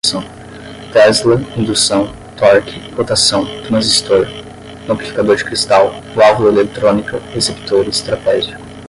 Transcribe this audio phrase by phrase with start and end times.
[0.91, 4.25] tesla, indução, torque, rotação, transistor,
[4.89, 8.57] amplificador de cristal, válvula eletrônica, receptores, trapézio